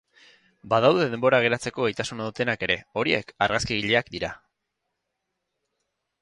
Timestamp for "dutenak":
2.29-2.65